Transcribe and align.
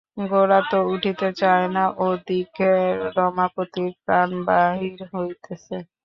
গোরা 0.25 0.59
তো 0.71 0.77
উঠিতে 0.93 1.29
চায় 1.41 1.67
না, 1.75 1.83
ও 1.97 2.17
দিকে 2.27 2.71
রমাপতির 3.17 3.91
প্রাণ 4.03 4.29
বাহির 4.47 4.99
হইতেছে। 5.11 5.75